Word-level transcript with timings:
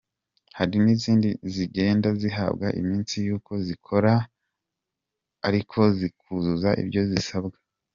Hari 0.57 0.75
n’izindi 0.83 1.29
zigenda 1.53 2.07
zihabwa 2.21 2.67
iminsi 2.81 3.15
yo 3.29 3.37
kuba 3.43 3.59
zikora 3.67 4.13
ariko 5.47 5.79
zikuzuza 5.99 6.69
ibyo 6.83 7.01
zisabwa. 7.11 7.57